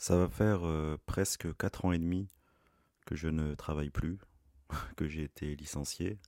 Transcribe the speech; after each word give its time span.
Ça 0.00 0.16
va 0.16 0.30
faire 0.30 0.66
euh, 0.66 0.96
presque 1.04 1.54
4 1.58 1.84
ans 1.84 1.92
et 1.92 1.98
demi 1.98 2.26
que 3.04 3.14
je 3.16 3.28
ne 3.28 3.54
travaille 3.54 3.90
plus, 3.90 4.16
que 4.96 5.06
j'ai 5.06 5.24
été 5.24 5.54
licencié. 5.54 6.18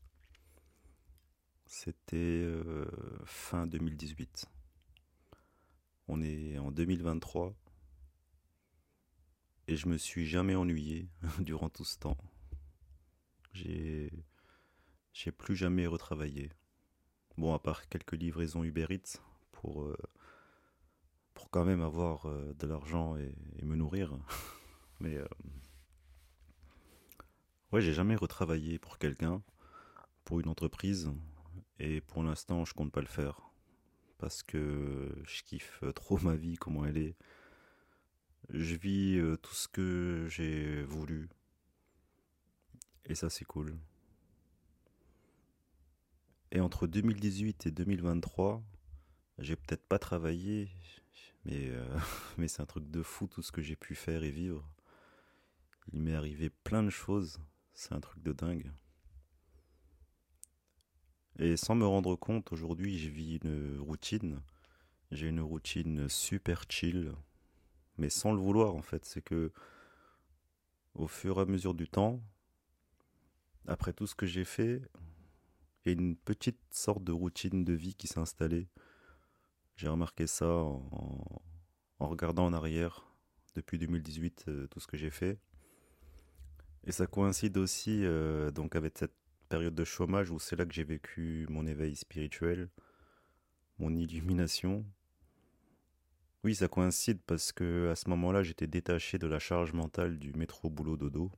C'était 1.65 2.19
euh, 2.19 2.85
fin 3.25 3.67
2018. 3.67 4.45
On 6.09 6.21
est 6.21 6.59
en 6.59 6.71
2023 6.71 7.55
et 9.69 9.77
je 9.77 9.89
me 9.89 9.97
suis 9.97 10.27
jamais 10.27 10.55
ennuyé 10.55 11.09
durant 11.39 11.71
tout 11.71 11.87
ce 11.87 11.99
temps. 11.99 12.19
J'ai 13.55 14.13
j'ai 15.15 15.33
plus 15.33 15.57
jamais 15.57 15.87
retravaillé. 15.87 16.53
Bon, 17.39 17.55
à 17.55 17.59
part 17.59 17.89
quelques 17.89 18.21
livraisons 18.21 18.65
Uber 18.65 18.89
Eats 18.91 19.19
pour 19.51 19.85
euh, 19.85 19.97
pour 21.43 21.51
quand 21.51 21.65
même 21.65 21.83
avoir 21.83 22.27
euh, 22.27 22.55
de 22.61 22.69
l'argent 22.69 23.17
et, 23.17 23.35
me 23.65 23.75
nourrir. 23.75 24.17
Mais 25.01 25.17
euh, 25.17 25.27
ouais, 27.73 27.81
j'ai 27.81 27.93
jamais 27.93 28.15
retravaillé 28.15 28.79
pour 28.79 28.97
quelqu'un, 28.97 29.43
pour 30.25 30.39
une 30.39 30.47
entreprise, 30.47 31.11
et 31.81 32.01
pour 32.01 32.23
l'instant, 32.23 32.65
je 32.65 32.75
compte 32.75 32.93
pas 32.93 33.01
le 33.01 33.09
faire 33.09 33.41
parce 34.19 34.45
que 34.45 35.13
je 35.25 35.43
kiffe 35.43 35.83
trop 35.97 36.17
ma 36.19 36.37
vie, 36.37 36.55
comment 36.55 36.85
elle 36.85 36.97
est. 36.97 37.17
Je 38.51 38.77
vis 38.77 39.19
euh, 39.19 39.37
tout 39.37 39.55
ce 39.55 39.67
que 39.67 40.29
j'ai 40.29 40.85
voulu. 40.85 41.29
Et 43.07 43.17
ça, 43.17 43.31
c'est 43.31 43.45
cool. 43.45 43.77
Et 46.53 46.61
entre 46.61 46.87
2018 46.87 47.67
et 47.67 47.73
2023, 47.73 48.63
j'ai 49.39 49.57
peut-être 49.57 49.85
pas 49.89 49.99
travaillé, 49.99 50.71
mais, 51.45 51.69
euh, 51.71 51.99
mais 52.39 52.49
c'est 52.49 52.63
un 52.63 52.67
truc 52.67 52.91
de 52.91 53.03
fou 53.03 53.27
tout 53.27 53.43
ce 53.43 53.53
que 53.53 53.63
j'ai 53.63 53.77
pu 53.77 53.95
faire 53.95 54.23
et 54.25 54.31
vivre. 54.31 54.69
Il 55.93 56.01
m'est 56.01 56.15
arrivé 56.15 56.51
plein 56.51 56.83
de 56.83 56.91
choses, 56.91 57.41
c'est 57.75 57.93
un 57.93 58.01
truc 58.01 58.23
de 58.23 58.33
dingue. 58.33 58.73
Et 61.39 61.57
sans 61.57 61.75
me 61.75 61.87
rendre 61.87 62.15
compte, 62.15 62.53
aujourd'hui, 62.53 62.99
je 62.99 63.09
vis 63.09 63.39
une 63.43 63.79
routine. 63.81 64.41
J'ai 65.11 65.29
une 65.29 65.41
routine 65.41 66.09
super 66.09 66.65
chill, 66.69 67.13
mais 67.99 68.11
sans 68.11 68.33
le 68.33 68.39
vouloir 68.39 68.75
en 68.75 68.83
fait. 68.83 69.05
C'est 69.05 69.23
que 69.23 69.53
au 70.95 71.07
fur 71.07 71.39
et 71.39 71.43
à 71.43 71.45
mesure 71.47 71.75
du 71.75 71.89
temps, 71.89 72.23
après 73.67 73.93
tout 73.93 74.07
ce 74.07 74.15
que 74.15 74.27
j'ai 74.27 74.45
fait, 74.45 74.83
il 75.85 75.93
y 75.93 75.95
a 75.97 75.99
une 76.01 76.17
petite 76.17 76.61
sorte 76.71 77.03
de 77.03 77.13
routine 77.13 77.65
de 77.65 77.73
vie 77.73 77.95
qui 77.95 78.07
s'est 78.07 78.21
installée. 78.21 78.69
J'ai 79.77 79.89
remarqué 79.89 80.27
ça 80.27 80.47
en, 80.47 81.43
regardant 81.99 82.47
en 82.47 82.53
arrière 82.53 83.07
depuis 83.55 83.79
2018 83.79 84.45
euh, 84.49 84.67
tout 84.69 84.81
ce 84.81 84.87
que 84.87 84.97
j'ai 84.97 85.11
fait. 85.11 85.39
Et 86.85 86.93
ça 86.93 87.07
coïncide 87.07 87.57
aussi 87.59 88.05
euh, 88.05 88.51
donc 88.51 88.77
avec 88.77 88.99
cette 88.99 89.15
période 89.49 89.75
de 89.75 89.85
chômage 89.85 90.31
où 90.31 90.39
c'est 90.39 90.57
là 90.57 90.65
que 90.65 90.73
j'ai 90.73 90.85
vécu 90.85 91.47
mon 91.51 91.67
éveil 91.67 91.95
spirituel, 91.95 92.71
mon 93.79 93.95
illumination. 93.95 94.85
Oui, 96.45 96.55
ça 96.57 96.69
coïncide 96.69 97.21
parce 97.27 97.53
que 97.53 97.89
à 97.91 97.95
ce 97.95 98.09
moment-là, 98.11 98.43
j'étais 98.43 98.67
détaché 98.67 99.19
de 99.19 99.27
la 99.27 99.39
charge 99.39 99.73
mentale 99.73 100.19
du 100.19 100.33
métro 100.33 100.71
boulot 100.71 100.97
dodo. 100.97 101.31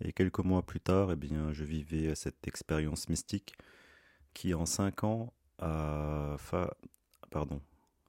Et 0.00 0.12
quelques 0.12 0.40
mois 0.40 0.64
plus 0.64 0.80
tard, 0.80 1.12
eh 1.12 1.16
bien, 1.16 1.52
je 1.52 1.64
vivais 1.64 2.14
cette 2.14 2.48
expérience 2.48 3.08
mystique 3.08 3.54
qui, 4.34 4.54
en 4.54 4.66
cinq 4.66 5.04
ans, 5.04 5.32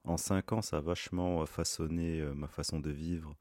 en 0.04 0.16
cinq 0.16 0.52
ans, 0.52 0.62
ça 0.62 0.78
a 0.78 0.80
vachement 0.80 1.44
façonné 1.46 2.20
euh, 2.20 2.34
ma 2.34 2.48
façon 2.48 2.80
de 2.80 2.90
vivre, 2.90 3.34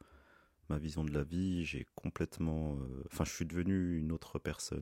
ma 0.69 0.78
vision 0.78 1.03
de 1.03 1.12
la 1.12 1.24
vie. 1.24 1.66
J'ai 1.66 1.85
complètement, 1.96 2.78
euh, 2.78 3.03
enfin, 3.12 3.25
je 3.25 3.31
suis 3.31 3.46
devenu 3.46 3.97
une 3.97 4.12
autre 4.12 4.40
personne. 4.40 4.81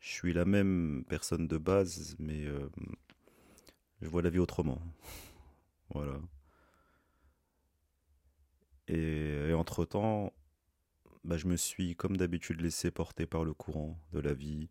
Je 0.00 0.10
suis 0.10 0.32
la 0.32 0.44
même 0.44 1.04
personne 1.08 1.46
de 1.46 1.58
base, 1.58 2.16
mais 2.18 2.46
euh, 2.46 2.68
je 4.00 4.08
vois 4.08 4.22
la 4.22 4.30
vie 4.30 4.38
autrement. 4.38 4.80
voilà. 5.94 6.18
Et, 8.88 9.52
entre 9.54 9.84
temps, 9.84 10.32
bah, 11.24 11.36
je 11.36 11.46
me 11.46 11.56
suis, 11.56 11.94
comme 11.96 12.16
d'habitude, 12.16 12.60
laissé 12.60 12.90
porter 12.90 13.26
par 13.26 13.44
le 13.44 13.54
courant 13.54 13.98
de 14.12 14.20
la 14.20 14.34
vie. 14.34 14.70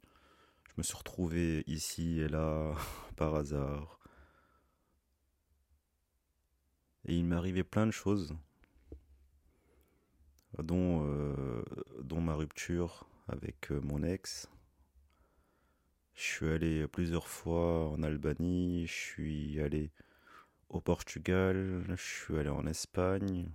Me 0.80 0.84
suis 0.84 0.96
retrouvé 0.96 1.66
ici 1.68 2.22
et 2.22 2.30
là 2.30 2.74
par 3.18 3.36
hasard. 3.36 4.00
Et 7.04 7.18
il 7.18 7.26
m'est 7.26 7.36
arrivé 7.36 7.66
plein 7.66 7.86
de 7.86 7.92
choses 7.92 8.34
dont, 10.58 11.06
euh, 11.06 11.66
dont 12.02 12.22
ma 12.22 12.34
rupture 12.34 13.10
avec 13.28 13.74
euh, 13.74 13.82
mon 13.82 14.04
ex. 14.04 14.48
Je 16.14 16.22
suis 16.22 16.48
allé 16.48 16.88
plusieurs 16.88 17.28
fois 17.28 17.90
en 17.90 18.02
Albanie, 18.02 18.88
je 18.88 18.94
suis 18.94 19.60
allé 19.60 19.92
au 20.70 20.80
Portugal, 20.80 21.84
je 21.90 21.96
suis 22.02 22.38
allé 22.38 22.48
en 22.48 22.66
Espagne, 22.66 23.52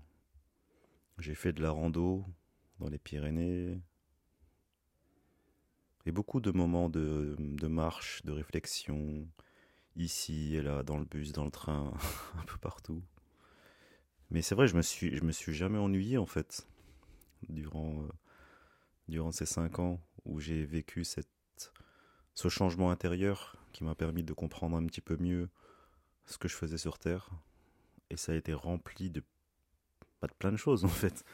j'ai 1.17 1.35
fait 1.35 1.55
de 1.55 1.63
la 1.63 1.71
rando 1.71 2.27
dans 2.81 2.91
les 2.91 2.99
Pyrénées, 2.99 3.81
et 6.07 6.13
beaucoup 6.13 6.41
de 6.41 6.51
moments 6.51 6.89
de, 6.89 7.37
marche, 7.67 8.23
de 8.25 8.33
réflexion, 8.33 9.27
ici 9.97 10.57
et 10.57 10.63
là, 10.63 10.83
dans 10.83 10.99
le 10.99 11.05
bus, 11.05 11.33
dans 11.33 11.45
le 11.45 11.51
train, 11.51 11.93
un 12.39 12.45
peu 12.45 12.59
partout. 12.59 13.03
Mais 14.31 14.43
c'est 14.43 14.55
vrai, 14.55 14.67
je 14.67 14.77
me 14.77 14.83
suis, 14.83 15.17
je 15.17 15.25
me 15.25 15.33
suis 15.33 15.55
jamais 15.55 15.79
ennuyé 15.79 16.19
en 16.19 16.27
fait 16.27 16.67
durant, 17.49 18.03
euh, 18.03 18.09
durant 19.09 19.33
ces 19.33 19.47
cinq 19.47 19.79
ans 19.79 20.01
où 20.25 20.41
j'ai 20.41 20.65
vécu 20.65 21.05
cette, 21.05 21.29
ce 22.35 22.49
changement 22.49 22.91
intérieur 22.91 23.57
qui 23.73 23.85
m'a 23.85 23.95
permis 23.95 24.25
de 24.25 24.33
comprendre 24.33 24.77
un 24.77 24.87
petit 24.87 25.01
peu 25.01 25.17
mieux 25.17 25.49
ce 26.27 26.39
que 26.39 26.49
je 26.49 26.55
faisais 26.55 26.79
sur 26.79 26.99
Terre. 26.99 27.31
Et 28.11 28.17
ça 28.17 28.33
a 28.33 28.35
été 28.35 28.53
rempli 28.53 29.11
de, 29.11 29.23
pas 30.21 30.27
de 30.27 30.35
plein 30.35 30.53
de 30.53 30.57
choses 30.57 30.85
en 30.85 30.89
fait. 30.89 31.25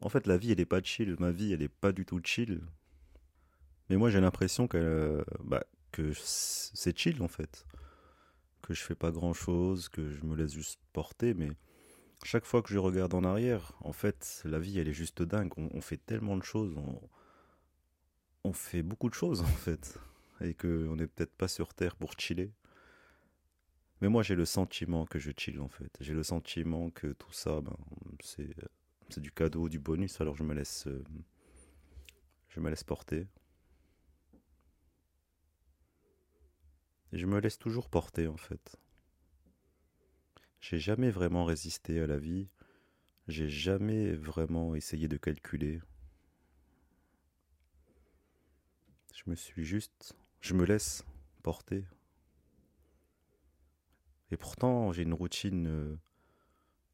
En 0.00 0.08
fait, 0.08 0.26
la 0.26 0.36
vie, 0.36 0.52
elle 0.52 0.60
est 0.60 0.66
pas 0.66 0.82
chill. 0.82 1.16
Ma 1.18 1.30
vie, 1.30 1.52
elle 1.52 1.62
est 1.62 1.68
pas 1.68 1.92
du 1.92 2.04
tout 2.04 2.20
chill. 2.22 2.60
Mais 3.88 3.96
moi, 3.96 4.10
j'ai 4.10 4.20
l'impression 4.20 4.66
que, 4.66 5.24
bah, 5.44 5.64
que 5.92 6.12
c'est 6.14 6.96
chill 6.96 7.22
en 7.22 7.28
fait. 7.28 7.66
Que 8.62 8.74
je 8.74 8.82
fais 8.82 8.94
pas 8.94 9.10
grand 9.10 9.32
chose, 9.32 9.88
que 9.88 10.10
je 10.10 10.24
me 10.24 10.34
laisse 10.34 10.52
juste 10.52 10.80
porter. 10.92 11.34
Mais 11.34 11.50
chaque 12.24 12.44
fois 12.44 12.62
que 12.62 12.70
je 12.70 12.78
regarde 12.78 13.14
en 13.14 13.24
arrière, 13.24 13.72
en 13.80 13.92
fait, 13.92 14.42
la 14.44 14.58
vie, 14.58 14.78
elle 14.78 14.88
est 14.88 14.92
juste 14.92 15.22
dingue. 15.22 15.52
On, 15.56 15.80
fait 15.80 15.98
tellement 15.98 16.36
de 16.36 16.42
choses. 16.42 16.74
On, 18.44 18.52
fait 18.52 18.82
beaucoup 18.82 19.08
de 19.08 19.14
choses, 19.14 19.42
en 19.42 19.46
fait. 19.46 19.98
Et 20.40 20.54
qu'on 20.54 20.96
n'est 20.96 21.06
peut-être 21.06 21.34
pas 21.34 21.48
sur 21.48 21.74
Terre 21.74 21.96
pour 21.96 22.18
chiller. 22.18 22.52
Mais 24.00 24.08
moi, 24.08 24.22
j'ai 24.22 24.34
le 24.34 24.44
sentiment 24.44 25.06
que 25.06 25.18
je 25.18 25.30
chill, 25.36 25.60
en 25.60 25.68
fait. 25.68 25.96
J'ai 26.00 26.12
le 26.12 26.22
sentiment 26.22 26.90
que 26.90 27.12
tout 27.12 27.32
ça, 27.32 27.60
ben, 27.60 27.76
c'est, 28.20 28.54
c'est 29.08 29.20
du 29.20 29.30
cadeau, 29.30 29.68
du 29.68 29.78
bonus. 29.78 30.20
Alors 30.20 30.36
je 30.36 30.42
me 30.42 30.54
laisse, 30.54 30.86
euh, 30.86 31.04
je 32.48 32.60
me 32.60 32.68
laisse 32.70 32.84
porter. 32.84 33.26
Je 37.12 37.26
me 37.26 37.40
laisse 37.40 37.58
toujours 37.58 37.88
porter, 37.88 38.26
en 38.26 38.36
fait. 38.36 38.76
J'ai 40.60 40.78
jamais 40.78 41.10
vraiment 41.10 41.44
résisté 41.44 42.00
à 42.00 42.06
la 42.06 42.18
vie. 42.18 42.48
J'ai 43.28 43.48
jamais 43.48 44.14
vraiment 44.14 44.74
essayé 44.74 45.08
de 45.08 45.16
calculer. 45.16 45.80
Je 49.14 49.22
me 49.26 49.34
suis 49.34 49.64
juste. 49.64 50.14
Je 50.40 50.54
me 50.54 50.64
laisse 50.64 51.04
porter. 51.42 51.84
Et 54.30 54.36
pourtant, 54.36 54.92
j'ai 54.92 55.02
une 55.02 55.14
routine 55.14 55.66
euh, 55.68 55.96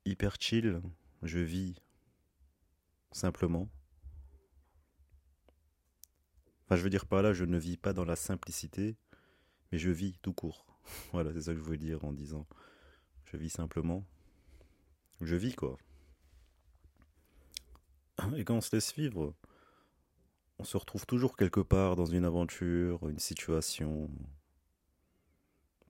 hyper 0.05 0.37
chill. 0.39 0.81
Je 1.23 1.39
vis 1.39 1.75
simplement. 3.11 3.69
Enfin, 6.65 6.77
je 6.77 6.83
veux 6.83 6.91
dire 6.91 7.07
par 7.07 7.23
là, 7.23 7.33
je 7.33 7.45
ne 7.45 7.59
vis 7.59 7.77
pas 7.77 7.93
dans 7.93 8.05
la 8.05 8.17
simplicité. 8.17 8.97
Mais 9.73 9.79
je 9.79 9.91
vis 9.91 10.19
tout 10.23 10.33
court. 10.33 10.67
voilà, 11.13 11.33
c'est 11.33 11.43
ça 11.43 11.53
que 11.53 11.59
je 11.59 11.65
voulais 11.65 11.79
dire 11.79 12.05
en 12.05 12.13
disant 12.13 12.47
je 13.25 13.37
vis 13.39 13.51
simplement. 13.51 14.05
Je 15.23 15.37
vis 15.37 15.55
quoi. 15.55 15.79
Et 18.37 18.45
quand 18.45 18.57
on 18.57 18.61
se 18.61 18.77
laisse 18.77 18.95
vivre, 18.95 19.35
on 20.59 20.65
se 20.65 20.77
retrouve 20.77 21.07
toujours 21.07 21.37
quelque 21.37 21.61
part 21.61 21.97
dans 21.97 22.07
une 22.07 22.25
aventure, 22.25 23.09
une 23.09 23.19
situation. 23.19 24.11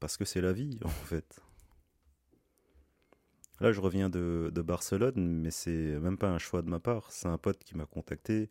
Parce 0.01 0.17
que 0.17 0.25
c'est 0.25 0.41
la 0.41 0.53
vie, 0.53 0.79
en 0.85 0.89
fait. 0.89 1.41
Là, 3.61 3.73
je 3.73 3.81
reviens 3.81 4.09
de, 4.09 4.51
Barcelone, 4.65 5.15
mais 5.17 5.51
c'est 5.51 5.99
même 6.01 6.19
pas 6.19 6.31
un 6.31 6.39
choix 6.39 6.63
de 6.63 6.69
ma 6.69 6.81
part. 6.81 7.13
C'est 7.13 7.29
un 7.29 7.39
pote 7.39 7.63
qui 7.65 7.77
m'a 7.77 7.87
contacté 7.87 8.51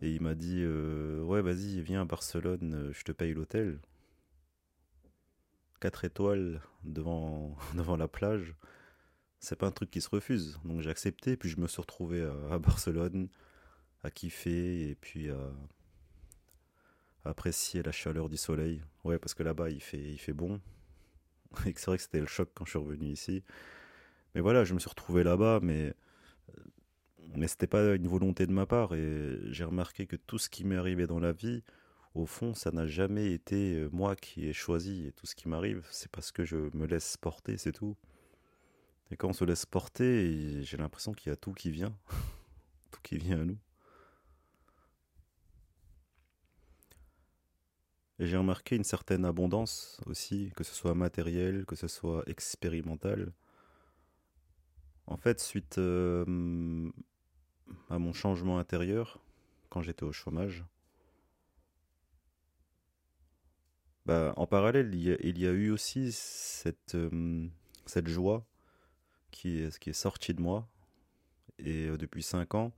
et 0.00 0.10
il 0.12 0.20
m'a 0.22 0.34
dit 0.34 0.60
euh, 0.62 1.20
Ouais, 1.22 1.42
vas-y, 1.42 1.80
viens 1.82 2.02
à 2.02 2.04
Barcelone, 2.04 2.90
je 2.92 3.02
te 3.04 3.12
paye 3.12 3.34
l'hôtel. 3.34 3.80
4 5.80 6.04
étoiles 6.04 6.60
devant, 6.84 7.56
devant 7.74 7.96
la 7.96 8.08
plage 8.08 8.54
c'est 9.44 9.56
pas 9.56 9.66
un 9.66 9.70
truc 9.70 9.90
qui 9.90 10.00
se 10.00 10.08
refuse. 10.08 10.58
Donc 10.64 10.80
j'ai 10.80 10.90
accepté, 10.90 11.36
puis 11.36 11.48
je 11.48 11.60
me 11.60 11.68
suis 11.68 11.80
retrouvé 11.80 12.26
à, 12.50 12.58
Barcelone, 12.58 13.28
à 14.02 14.10
kiffer 14.10 14.90
et 14.90 14.94
puis 14.94 15.30
à, 15.30 15.52
apprécier 17.24 17.82
la 17.82 17.92
chaleur 17.92 18.28
du 18.28 18.36
soleil. 18.36 18.82
Ouais, 19.04 19.18
parce 19.18 19.34
que 19.34 19.42
là-bas 19.42 19.70
il 19.70 19.80
fait, 19.80 20.02
il 20.02 20.18
fait 20.18 20.32
bon. 20.32 20.60
Et 21.66 21.74
c'est 21.76 21.86
vrai 21.86 21.96
que 21.96 22.02
c'était 22.02 22.20
le 22.20 22.26
choc 22.26 22.50
quand 22.54 22.64
je 22.64 22.70
suis 22.70 22.78
revenu 22.78 23.06
ici. 23.06 23.44
Mais 24.34 24.40
voilà, 24.40 24.64
je 24.64 24.74
me 24.74 24.78
suis 24.80 24.90
retrouvé 24.90 25.22
là-bas, 25.22 25.60
mais 25.62 25.94
mais 27.36 27.48
c'était 27.48 27.66
pas 27.66 27.94
une 27.94 28.08
volonté 28.08 28.46
de 28.46 28.52
ma 28.52 28.66
part. 28.66 28.94
Et 28.94 29.38
j'ai 29.50 29.64
remarqué 29.64 30.06
que 30.06 30.16
tout 30.16 30.38
ce 30.38 30.48
qui 30.48 30.64
m'est 30.64 30.76
arrivé 30.76 31.06
dans 31.06 31.20
la 31.20 31.32
vie, 31.32 31.62
au 32.14 32.26
fond, 32.26 32.54
ça 32.54 32.70
n'a 32.70 32.86
jamais 32.86 33.32
été 33.32 33.88
moi 33.92 34.16
qui 34.16 34.46
ai 34.46 34.52
choisi. 34.52 35.06
Et 35.06 35.12
tout 35.12 35.26
ce 35.26 35.34
qui 35.34 35.48
m'arrive, 35.48 35.86
c'est 35.90 36.10
parce 36.10 36.32
que 36.32 36.44
je 36.44 36.56
me 36.76 36.86
laisse 36.86 37.16
porter, 37.16 37.56
c'est 37.58 37.72
tout. 37.72 37.96
Et 39.10 39.16
quand 39.16 39.28
on 39.28 39.32
se 39.32 39.44
laisse 39.44 39.66
porter, 39.66 40.62
j'ai 40.62 40.76
l'impression 40.76 41.12
qu'il 41.12 41.30
y 41.30 41.32
a 41.32 41.36
tout 41.36 41.52
qui 41.52 41.70
vient. 41.70 41.96
tout 42.90 43.00
qui 43.02 43.18
vient 43.18 43.40
à 43.40 43.44
nous. 43.44 43.58
Et 48.20 48.26
j'ai 48.26 48.36
remarqué 48.36 48.76
une 48.76 48.84
certaine 48.84 49.24
abondance 49.24 50.00
aussi, 50.06 50.52
que 50.56 50.62
ce 50.62 50.72
soit 50.72 50.94
matériel, 50.94 51.66
que 51.66 51.74
ce 51.74 51.88
soit 51.88 52.22
expérimental. 52.28 53.32
En 55.06 55.16
fait, 55.16 55.40
suite 55.40 55.78
à 55.78 56.24
mon 57.98 58.12
changement 58.12 58.58
intérieur, 58.58 59.18
quand 59.68 59.82
j'étais 59.82 60.04
au 60.04 60.12
chômage, 60.12 60.64
bah, 64.06 64.34
en 64.36 64.46
parallèle, 64.46 64.94
il 64.94 65.38
y, 65.38 65.46
a, 65.46 65.50
eu 65.50 65.70
aussi 65.70 66.12
cette, 66.12 66.94
euh, 66.94 67.48
joie 68.04 68.44
qui 69.30 69.58
est, 69.58 69.78
qui 69.78 69.90
est 69.90 69.94
sorti 69.94 70.34
de 70.34 70.42
moi. 70.42 70.68
Et 71.58 71.88
euh, 71.88 71.96
depuis 71.96 72.22
5 72.22 72.54
ans, 72.54 72.72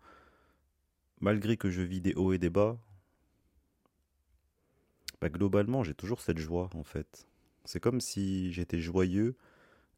malgré 1.21 1.57
que 1.57 1.71
je 1.71 1.83
vis 1.83 2.01
des 2.01 2.15
hauts 2.15 2.33
et 2.33 2.39
des 2.39 2.51
bas, 2.51 2.79
bah, 5.21 5.29
globalement, 5.29 5.83
j'ai 5.83 5.95
toujours 5.95 6.21
cette 6.21 6.39
joie 6.39 6.71
en 6.75 6.85
fait. 6.85 7.27
C'est 7.65 7.81
comme 7.81 8.01
si 8.01 8.53
j'étais 8.53 8.81
joyeux 8.81 9.37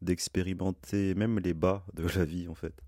d'expérimenter 0.01 1.13
même 1.13 1.39
les 1.39 1.53
bas 1.53 1.85
de 1.93 2.07
la 2.07 2.25
vie 2.25 2.47
en 2.47 2.55
fait. 2.55 2.81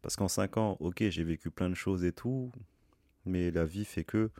Parce 0.00 0.16
qu'en 0.16 0.28
5 0.28 0.56
ans, 0.56 0.76
ok, 0.80 1.08
j'ai 1.10 1.24
vécu 1.24 1.50
plein 1.50 1.68
de 1.68 1.74
choses 1.74 2.04
et 2.04 2.12
tout, 2.12 2.52
mais 3.26 3.50
la 3.50 3.64
vie 3.64 3.84
fait 3.84 4.04
que 4.04 4.30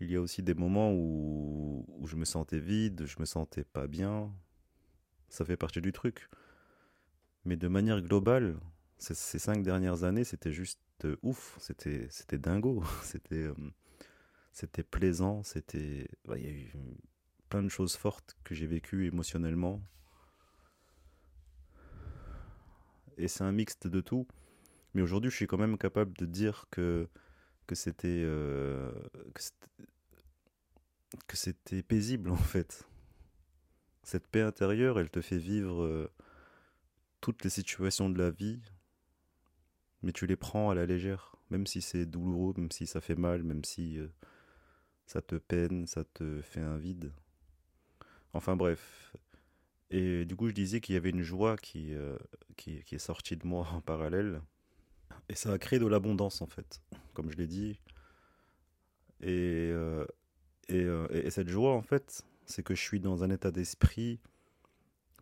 il 0.00 0.10
y 0.10 0.16
a 0.16 0.20
aussi 0.20 0.42
des 0.42 0.54
moments 0.54 0.92
où, 0.92 1.84
où 1.88 2.06
je 2.06 2.16
me 2.16 2.24
sentais 2.24 2.58
vide, 2.58 3.04
je 3.06 3.20
me 3.20 3.24
sentais 3.26 3.64
pas 3.64 3.86
bien. 3.86 4.32
Ça 5.28 5.44
fait 5.44 5.56
partie 5.56 5.80
du 5.80 5.92
truc. 5.92 6.28
Mais 7.44 7.56
de 7.56 7.68
manière 7.68 8.00
globale, 8.00 8.58
ces, 8.98 9.38
cinq 9.38 9.62
dernières 9.62 10.04
années, 10.04 10.24
c'était 10.24 10.52
juste 10.52 10.80
ouf, 11.22 11.56
c'était, 11.58 12.06
c'était 12.10 12.38
dingo, 12.38 12.82
c'était, 13.02 13.36
euh, 13.36 13.54
c'était 14.52 14.82
plaisant, 14.82 15.42
c'était, 15.42 16.08
bah, 16.26 16.36
il 16.36 16.44
y 16.44 16.48
a 16.48 16.52
eu 16.52 16.72
plein 17.48 17.62
de 17.62 17.68
choses 17.68 17.96
fortes 17.96 18.36
que 18.44 18.54
j'ai 18.54 18.66
vécues 18.66 19.06
émotionnellement. 19.06 19.82
Et 23.16 23.28
c'est 23.28 23.44
un 23.44 23.52
mixte 23.52 23.86
de 23.86 24.00
tout. 24.00 24.26
Mais 24.94 25.02
aujourd'hui, 25.02 25.30
je 25.30 25.36
suis 25.36 25.46
quand 25.46 25.58
même 25.58 25.78
capable 25.78 26.16
de 26.16 26.26
dire 26.26 26.66
que, 26.70 27.08
que 27.70 27.76
c'était, 27.76 28.24
euh, 28.24 28.90
que 31.28 31.36
c'était 31.36 31.84
paisible 31.84 32.30
en 32.30 32.36
fait. 32.36 32.88
Cette 34.02 34.26
paix 34.26 34.40
intérieure, 34.42 34.98
elle 34.98 35.08
te 35.08 35.20
fait 35.20 35.38
vivre 35.38 36.10
toutes 37.20 37.44
les 37.44 37.50
situations 37.50 38.10
de 38.10 38.18
la 38.18 38.30
vie, 38.30 38.60
mais 40.02 40.10
tu 40.10 40.26
les 40.26 40.34
prends 40.34 40.68
à 40.68 40.74
la 40.74 40.84
légère, 40.84 41.36
même 41.50 41.64
si 41.64 41.80
c'est 41.80 42.06
douloureux, 42.06 42.54
même 42.56 42.72
si 42.72 42.88
ça 42.88 43.00
fait 43.00 43.14
mal, 43.14 43.44
même 43.44 43.64
si 43.64 43.98
euh, 43.98 44.08
ça 45.06 45.22
te 45.22 45.36
peine, 45.36 45.86
ça 45.86 46.02
te 46.02 46.40
fait 46.40 46.60
un 46.60 46.76
vide. 46.76 47.12
Enfin 48.32 48.56
bref. 48.56 49.14
Et 49.90 50.24
du 50.24 50.34
coup, 50.34 50.48
je 50.48 50.54
disais 50.54 50.80
qu'il 50.80 50.94
y 50.94 50.98
avait 50.98 51.10
une 51.10 51.22
joie 51.22 51.56
euh, 51.76 52.18
qui, 52.56 52.82
qui, 52.84 52.94
est 52.96 52.98
sortie 52.98 53.36
de 53.36 53.46
moi 53.46 53.68
en 53.72 53.80
parallèle. 53.80 54.40
Et 55.28 55.34
ça 55.34 55.52
a 55.52 55.58
créé 55.58 55.78
de 55.78 55.86
l'abondance, 55.86 56.42
en 56.42 56.46
fait, 56.46 56.82
comme 57.14 57.30
je 57.30 57.36
l'ai 57.36 57.46
dit. 57.46 57.80
Et, 59.20 59.70
euh, 59.72 60.04
et, 60.68 60.86
et 61.12 61.30
cette 61.30 61.48
joie, 61.48 61.74
en 61.74 61.82
fait, 61.82 62.24
c'est 62.46 62.62
que 62.62 62.74
je 62.74 62.80
suis 62.80 63.00
dans 63.00 63.22
un 63.22 63.30
état 63.30 63.50
d'esprit 63.50 64.20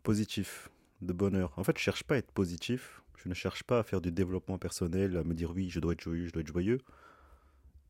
positif 0.03 0.71
de 1.03 1.13
bonheur. 1.13 1.53
En 1.57 1.65
fait, 1.65 1.77
je 1.77 1.83
cherche 1.83 2.05
pas 2.05 2.15
à 2.15 2.19
être 2.19 2.33
positif. 2.33 3.03
Je 3.17 3.29
ne 3.29 3.35
cherche 3.35 3.65
pas 3.65 3.81
à 3.81 3.83
faire 3.83 4.01
du 4.01 4.13
développement 4.13 4.59
personnel, 4.59 5.17
à 5.17 5.25
me 5.25 5.35
dire 5.35 5.51
oui, 5.51 5.71
je 5.71 5.81
dois 5.81 5.93
être 5.93 6.01
joyeux, 6.01 6.27
je 6.27 6.33
dois 6.33 6.43
être 6.43 6.49
joyeux. 6.49 6.79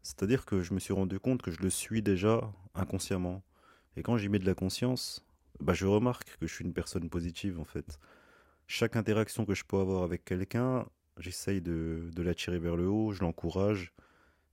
C'est-à-dire 0.03 0.47
que 0.47 0.63
je 0.63 0.73
me 0.73 0.79
suis 0.79 0.95
rendu 0.95 1.21
compte 1.21 1.43
que 1.43 1.51
je 1.51 1.61
le 1.61 1.71
suis 1.71 2.03
déjà 2.03 2.51
inconsciemment. 2.75 3.43
Et 3.97 4.03
quand 4.03 4.17
j'y 4.17 4.29
mets 4.29 4.39
de 4.39 4.47
la 4.47 4.55
conscience, 4.55 5.25
bah, 5.61 5.75
je 5.75 5.87
remarque 5.87 6.37
que 6.39 6.47
je 6.47 6.55
suis 6.55 6.65
une 6.65 6.73
personne 6.73 7.11
positive 7.11 7.61
en 7.61 7.65
fait. 7.65 7.99
Chaque 8.67 8.97
interaction 8.97 9.45
que 9.45 9.55
je 9.55 9.65
peux 9.65 9.79
avoir 9.79 10.03
avec 10.03 10.25
quelqu'un, 10.25 10.87
j'essaye 11.19 11.61
de, 11.61 12.11
de 12.15 12.23
l'attirer 12.23 12.59
vers 12.59 12.77
le 12.77 12.89
haut, 12.89 13.13
je 13.13 13.21
l'encourage. 13.21 13.93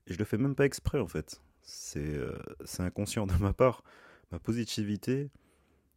Et 0.08 0.14
je 0.14 0.20
le 0.20 0.26
fais 0.26 0.38
même 0.38 0.56
pas 0.56 0.66
exprès 0.66 1.00
en 1.00 1.08
fait. 1.08 1.42
C'est 1.62 2.16
euh, 2.16 2.38
inconscient 2.80 3.26
de 3.28 3.34
ma 3.38 3.54
part. 3.54 3.84
Ma 4.32 4.40
positivité 4.40 5.30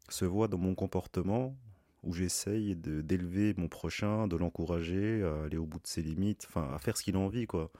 se 0.08 0.24
voit 0.24 0.48
dans 0.48 0.58
mon 0.58 0.74
comportement, 0.74 1.56
où 2.02 2.12
j'essaye 2.14 2.76
d'élever 2.76 3.54
mon 3.56 3.68
prochain, 3.68 4.28
de 4.28 4.36
l'encourager 4.36 5.22
à 5.22 5.44
aller 5.44 5.56
au 5.56 5.66
bout 5.66 5.80
de 5.80 5.86
ses 5.86 6.02
limites, 6.02 6.46
enfin 6.48 6.72
à 6.74 6.78
faire 6.78 6.96
ce 6.96 7.02
qu'il 7.02 7.16
a 7.16 7.18
envie, 7.18 7.46
quoi. 7.46 7.70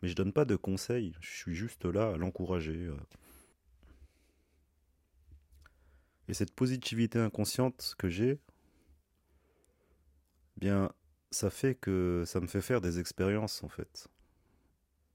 Mais 0.00 0.08
je 0.08 0.14
donne 0.14 0.32
pas 0.32 0.44
de 0.44 0.56
conseils, 0.56 1.14
je 1.20 1.30
suis 1.30 1.54
juste 1.54 1.84
là 1.84 2.12
à 2.12 2.16
l'encourager. 2.16 2.86
Euh. 2.86 2.96
Et 6.28 6.34
cette 6.34 6.54
positivité 6.54 7.18
inconsciente 7.18 7.94
que 7.98 8.08
j'ai, 8.08 8.38
bien, 10.56 10.90
ça 11.30 11.50
fait 11.50 11.74
que 11.74 12.24
ça 12.26 12.40
me 12.40 12.46
fait 12.46 12.60
faire 12.60 12.80
des 12.80 12.98
expériences 12.98 13.62
en 13.62 13.68
fait. 13.68 14.08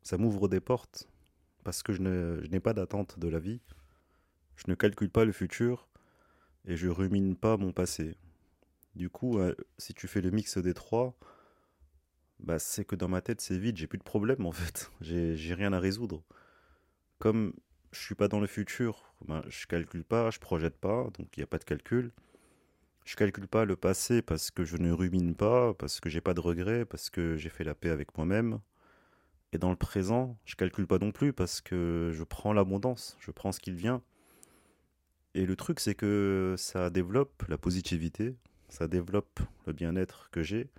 Ça 0.01 0.17
m'ouvre 0.17 0.47
des 0.47 0.59
portes 0.59 1.07
parce 1.63 1.81
que 1.81 1.93
je 1.93 2.01
n'ai 2.01 2.59
pas 2.59 2.73
d'attente 2.73 3.19
de 3.19 3.27
la 3.27 3.39
vie. 3.39 3.61
Je 4.55 4.65
ne 4.67 4.75
calcule 4.75 5.09
pas 5.09 5.25
le 5.25 5.31
futur 5.31 5.87
et 6.65 6.75
je 6.75 6.87
rumine 6.89 7.35
pas 7.35 7.57
mon 7.57 7.71
passé. 7.71 8.15
Du 8.95 9.09
coup, 9.09 9.39
euh, 9.39 9.55
si 9.77 9.93
tu 9.93 10.07
fais 10.07 10.21
le 10.21 10.29
mix 10.29 10.57
des 10.57 10.73
trois, 10.73 11.17
bah, 12.39 12.59
c'est 12.59 12.85
que 12.85 12.95
dans 12.95 13.07
ma 13.07 13.21
tête, 13.21 13.41
c'est 13.41 13.57
vide, 13.57 13.77
j'ai 13.77 13.87
plus 13.87 13.97
de 13.97 14.03
problème 14.03 14.45
en 14.45 14.51
fait. 14.51 14.91
J'ai 15.01 15.53
rien 15.53 15.73
à 15.73 15.79
résoudre. 15.79 16.23
Comme 17.19 17.53
je 17.91 17.99
suis 17.99 18.15
pas 18.15 18.27
dans 18.27 18.39
le 18.39 18.47
futur, 18.47 19.13
bah, 19.25 19.43
je 19.47 19.65
calcule 19.65 20.03
pas, 20.03 20.29
je 20.29 20.39
projette 20.39 20.77
pas, 20.77 21.09
donc 21.17 21.35
il 21.37 21.39
n'y 21.39 21.43
a 21.43 21.47
pas 21.47 21.57
de 21.57 21.63
calcul. 21.63 22.11
Je 23.05 23.15
calcule 23.15 23.47
pas 23.47 23.65
le 23.65 23.75
passé 23.75 24.21
parce 24.21 24.49
que 24.49 24.63
je 24.63 24.77
ne 24.77 24.91
rumine 24.91 25.35
pas, 25.35 25.73
parce 25.73 25.99
que 25.99 26.09
j'ai 26.09 26.21
pas 26.21 26.33
de 26.33 26.39
regrets, 26.39 26.85
parce 26.85 27.09
que 27.09 27.35
j'ai 27.35 27.49
fait 27.49 27.63
la 27.63 27.75
paix 27.75 27.89
avec 27.89 28.17
moi-même. 28.17 28.59
Et 29.51 29.57
dans 29.57 29.69
le 29.69 29.75
présent, 29.75 30.37
je 30.45 30.55
calcule 30.55 30.87
pas 30.87 30.97
non 30.97 31.11
plus 31.11 31.33
parce 31.33 31.61
que 31.61 32.11
je 32.13 32.23
prends 32.23 32.53
l'abondance, 32.53 33.17
je 33.19 33.31
prends 33.31 33.51
ce 33.51 33.59
qu'il 33.59 33.75
vient. 33.75 34.01
Et 35.35 35.45
le 35.45 35.55
truc, 35.55 35.79
c'est 35.79 35.95
que 35.95 36.55
ça 36.57 36.89
développe 36.89 37.43
la 37.47 37.57
positivité, 37.57 38.35
ça 38.69 38.87
développe 38.87 39.39
le 39.67 39.73
bien-être 39.73 40.29
que 40.31 40.41
j'ai. 40.41 40.69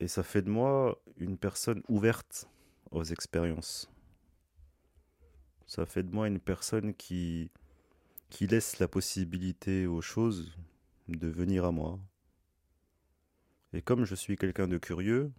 Et 0.00 0.08
ça 0.08 0.22
fait 0.22 0.42
de 0.42 0.50
moi 0.50 1.00
une 1.16 1.38
personne 1.38 1.82
ouverte 1.88 2.48
aux 2.90 3.04
expériences. 3.04 3.90
Ça 5.66 5.86
fait 5.86 6.02
de 6.02 6.14
moi 6.14 6.26
une 6.26 6.40
personne 6.40 6.94
qui, 6.94 7.50
qui 8.30 8.46
laisse 8.46 8.78
la 8.78 8.88
possibilité 8.88 9.86
aux 9.86 10.00
choses 10.00 10.56
de 11.08 11.28
venir 11.28 11.64
à 11.64 11.72
moi. 11.72 11.98
Et 13.72 13.82
comme 13.82 14.04
je 14.04 14.14
suis 14.14 14.36
quelqu'un 14.36 14.68
de 14.68 14.78
curieux, 14.78 15.32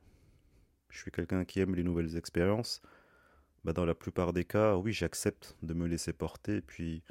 je 0.89 0.99
suis 0.99 1.11
quelqu'un 1.11 1.45
qui 1.45 1.59
aime 1.59 1.75
les 1.75 1.83
nouvelles 1.83 2.17
expériences, 2.17 2.81
bah 3.63 3.73
dans 3.73 3.85
la 3.85 3.95
plupart 3.95 4.33
des 4.33 4.45
cas, 4.45 4.75
oui, 4.75 4.93
j'accepte 4.93 5.55
de 5.63 5.73
me 5.73 5.87
laisser 5.87 6.13
porter, 6.13 6.61
puis 6.61 7.01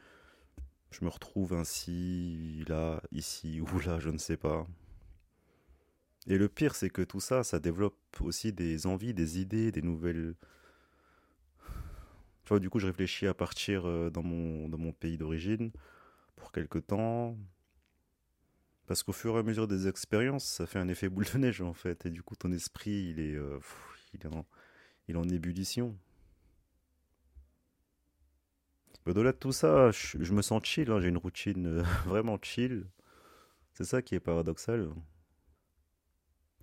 je 0.91 1.05
me 1.05 1.11
retrouve 1.11 1.53
ainsi, 1.53 2.65
là, 2.69 3.03
ici 3.11 3.61
ou 3.75 3.79
là, 3.81 3.99
je 3.99 4.11
ne 4.11 4.19
sais 4.19 4.37
pas. 4.37 4.67
Et 6.27 6.39
le 6.39 6.49
pire, 6.49 6.75
c'est 6.75 6.91
que 6.91 7.03
tout 7.03 7.21
ça, 7.21 7.45
ça 7.45 7.59
développe 7.59 7.99
aussi 8.21 8.53
des 8.53 8.87
envies, 8.87 9.13
des 9.13 9.41
idées, 9.41 9.73
des 9.73 9.83
nouvelles. 9.83 10.35
Du 12.51 12.69
coup, 12.69 12.79
je 12.79 12.87
réfléchis 12.87 13.27
à 13.27 13.33
partir 13.33 13.89
euh, 13.89 14.11
dans 14.11 14.23
mon, 14.23 14.93
pays 14.93 15.17
d'origine 15.17 15.73
pour 16.37 16.53
quelque 16.53 16.79
temps. 16.79 17.39
Parce 18.87 19.03
qu'au 19.03 19.13
fur 19.13 19.37
et 19.37 19.39
à 19.39 19.43
mesure 19.43 19.67
des 19.67 19.89
expériences, 19.89 20.45
ça 20.45 20.67
fait 20.67 20.79
un 20.79 20.89
effet 20.89 21.09
boule 21.09 21.25
de 21.33 21.39
neige, 21.39 21.63
en 21.63 21.73
fait. 21.73 22.05
Et 22.05 22.11
du 22.11 22.23
coup, 22.23 22.37
ton 22.37 22.53
esprit, 22.53 23.09
il 23.11 23.19
est, 23.19 23.35
euh, 23.35 23.59
en, 24.31 24.45
il 25.09 25.15
est 25.15 25.19
en 25.19 25.29
ébullition. 25.29 25.97
Au-delà 29.07 29.33
de 29.33 29.39
tout 29.39 29.53
ça, 29.53 29.91
je, 29.91 30.19
je 30.23 30.33
me 30.33 30.43
sens 30.43 30.63
chill, 30.65 30.91
hein, 30.91 31.01
j'ai 31.01 31.09
une 31.09 31.17
routine 31.17 31.67
euh, 31.67 31.83
vraiment 32.07 32.39
chill. 32.41 32.87
C'est 33.73 33.85
ça 33.85 34.03
qui 34.03 34.15
est 34.15 34.21
paradoxal. 34.21 34.91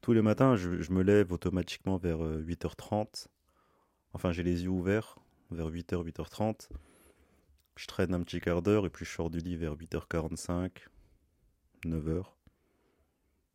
Tous 0.01 0.13
les 0.13 0.21
matins, 0.21 0.55
je, 0.55 0.79
je 0.79 0.91
me 0.91 1.01
lève 1.01 1.31
automatiquement 1.31 1.97
vers 1.97 2.19
8h30. 2.19 3.27
Enfin, 4.13 4.31
j'ai 4.31 4.43
les 4.43 4.63
yeux 4.63 4.69
ouverts 4.69 5.17
vers 5.51 5.69
8h, 5.69 6.03
8h30. 6.03 6.69
Je 7.75 7.87
traîne 7.87 8.13
un 8.13 8.21
petit 8.21 8.39
quart 8.39 8.61
d'heure 8.61 8.85
et 8.85 8.89
puis 8.89 9.05
je 9.05 9.11
sors 9.11 9.29
du 9.29 9.39
lit 9.39 9.55
vers 9.55 9.75
8h45, 9.75 10.71
9h. 11.85 12.25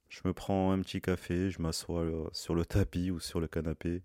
Je 0.09 0.21
me 0.25 0.33
prends 0.33 0.73
un 0.73 0.81
petit 0.81 1.01
café, 1.01 1.51
je 1.51 1.61
m'assois 1.61 2.07
sur 2.33 2.55
le 2.55 2.65
tapis 2.65 3.11
ou 3.11 3.19
sur 3.19 3.41
le 3.41 3.49
canapé, 3.49 4.03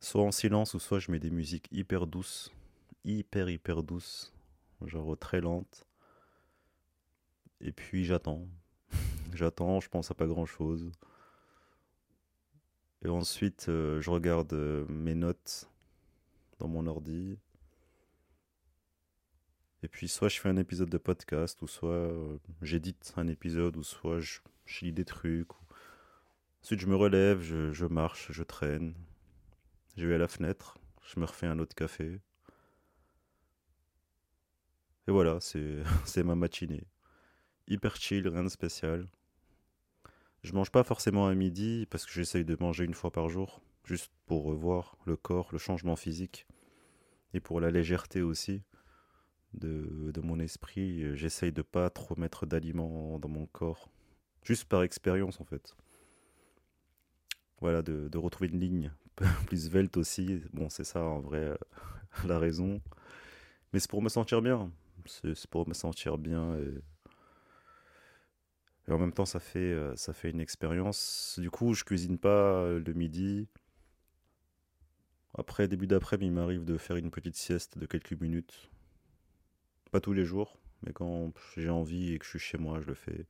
soit 0.00 0.22
en 0.22 0.32
silence 0.32 0.74
ou 0.74 0.78
soit 0.78 0.98
je 0.98 1.10
mets 1.10 1.18
des 1.20 1.30
musiques 1.30 1.68
hyper 1.70 2.06
douces, 2.06 2.52
hyper 3.04 3.50
hyper 3.50 3.82
douces, 3.82 4.32
genre 4.84 5.16
très 5.18 5.40
lentes. 5.40 5.86
Et 7.60 7.72
puis 7.72 8.04
j'attends. 8.04 8.46
j'attends, 9.34 9.80
je 9.80 9.88
pense 9.88 10.10
à 10.10 10.14
pas 10.14 10.26
grand 10.26 10.46
chose. 10.46 10.90
Et 13.04 13.08
ensuite, 13.08 13.66
euh, 13.68 14.00
je 14.00 14.10
regarde 14.10 14.52
euh, 14.54 14.86
mes 14.88 15.14
notes 15.14 15.70
mon 16.68 16.86
ordi. 16.86 17.38
Et 19.84 19.88
puis, 19.88 20.08
soit 20.08 20.28
je 20.28 20.40
fais 20.40 20.48
un 20.48 20.56
épisode 20.56 20.88
de 20.88 20.96
podcast, 20.96 21.60
ou 21.60 21.66
soit 21.66 21.90
euh, 21.90 22.38
j'édite 22.62 23.12
un 23.16 23.28
épisode, 23.28 23.76
ou 23.76 23.82
soit 23.82 24.18
je, 24.18 24.40
je 24.64 24.86
lis 24.86 24.92
des 24.92 25.04
trucs. 25.04 25.50
Ensuite, 26.62 26.80
je 26.80 26.86
me 26.86 26.96
relève, 26.96 27.42
je, 27.42 27.84
marche, 27.84 28.32
je 28.32 28.42
traîne. 28.42 28.94
Je 29.98 30.06
vais 30.06 30.14
à 30.14 30.18
la 30.18 30.28
fenêtre, 30.28 30.78
je 31.02 31.20
me 31.20 31.26
refais 31.26 31.46
un 31.46 31.58
autre 31.58 31.74
café. 31.74 32.18
Et 35.06 35.10
voilà, 35.10 35.38
c'est 35.40 36.24
ma 36.24 36.34
matinée. 36.34 36.86
Hyper 37.68 37.96
chill, 37.96 38.26
rien 38.26 38.44
de 38.44 38.48
spécial. 38.48 39.06
Je 40.42 40.52
mange 40.54 40.70
pas 40.70 40.84
forcément 40.84 41.26
à 41.26 41.34
midi 41.34 41.86
parce 41.90 42.06
que 42.06 42.12
j'essaye 42.12 42.46
de 42.46 42.56
manger 42.58 42.84
une 42.84 42.94
fois 42.94 43.10
par 43.10 43.28
jour, 43.28 43.60
juste 43.84 44.10
pour 44.24 44.44
revoir 44.44 44.96
le 45.04 45.16
corps, 45.16 45.50
le 45.52 45.58
changement 45.58 45.96
physique 45.96 46.46
et 47.34 47.40
pour 47.40 47.60
la 47.60 47.70
légèreté 47.70 48.22
aussi 48.22 48.62
de, 49.52 50.20
mon 50.22 50.40
esprit. 50.40 51.16
J'essaye 51.16 51.52
de 51.52 51.62
pas 51.62 51.90
trop 51.90 52.16
mettre 52.16 52.46
d'aliments 52.46 53.18
dans 53.18 53.28
mon 53.28 53.46
corps, 53.46 53.90
juste 54.42 54.64
par 54.64 54.82
expérience 54.82 55.40
en 55.40 55.44
fait. 55.44 55.76
Voilà, 57.60 57.82
de, 57.82 58.16
retrouver 58.16 58.48
une 58.48 58.60
ligne 58.60 58.92
plus 59.46 59.66
svelte 59.66 59.96
aussi. 59.96 60.42
Bon, 60.52 60.70
c'est 60.70 60.84
ça 60.84 61.02
en 61.02 61.20
vrai 61.20 61.56
la 62.26 62.38
raison. 62.38 62.80
Mais 63.72 63.80
c'est 63.80 63.90
pour 63.90 64.02
me 64.02 64.08
sentir 64.08 64.40
bien. 64.40 64.72
C'est 65.06 65.46
pour 65.48 65.68
me 65.68 65.74
sentir 65.74 66.16
bien 66.16 66.56
et 66.56 66.80
et 68.88 68.92
en 68.92 68.98
même 68.98 69.12
temps, 69.12 69.24
ça 69.24 69.40
fait, 69.40 69.58
euh, 69.58 69.96
ça 69.96 70.12
fait 70.12 70.30
une 70.30 70.40
expérience. 70.40 71.38
Du 71.40 71.50
coup, 71.50 71.74
je 71.74 71.84
cuisine 71.84 72.18
pas 72.18 72.28
euh, 72.28 72.82
le 72.84 72.92
midi. 72.92 73.48
Après, 75.36 75.68
début 75.68 75.86
d'après-midi, 75.86 76.26
il 76.26 76.32
m'arrive 76.32 76.64
de 76.64 76.76
faire 76.76 76.96
une 76.96 77.10
petite 77.10 77.36
sieste 77.36 77.78
de 77.78 77.86
quelques 77.86 78.20
minutes. 78.20 78.70
Pas 79.90 80.00
tous 80.00 80.12
les 80.12 80.24
jours, 80.24 80.58
mais 80.82 80.92
quand 80.92 81.32
j'ai 81.56 81.70
envie 81.70 82.12
et 82.12 82.18
que 82.18 82.24
je 82.24 82.30
suis 82.30 82.38
chez 82.38 82.58
moi, 82.58 82.80
je 82.80 82.86
le 82.86 82.94
fais. 82.94 83.26